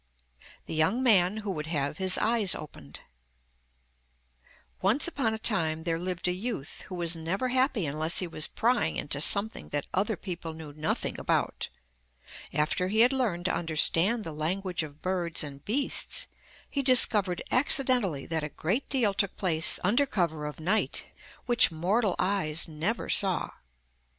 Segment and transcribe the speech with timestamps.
[0.65, 3.01] THE YOUNG MAN WHO WOULD HAVE HIS EYES OPENED
[4.81, 8.47] Once upon a time there lived a youth who was never happy unless he was
[8.47, 11.69] prying into something that other people knew nothing about.
[12.51, 16.25] After he had learned to understand the language of birds and beasts,
[16.67, 21.11] he discovered accidentally that a great deal took place under cover of night
[21.45, 23.51] which mortal eyes never saw.